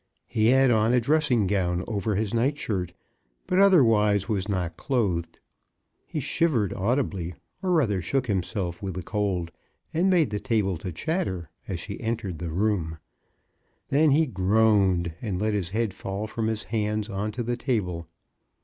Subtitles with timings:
[0.25, 2.91] He had on a dressing gown over his nightshirt,
[3.45, 5.39] but otherwise was not clothed.
[6.07, 9.51] He shivered audibly, or rather shook himself with the cold,
[9.93, 12.97] and made the table to chatter, as she entered the room.
[13.89, 18.07] Then he groaned, and let his head fall from his hands on to the table.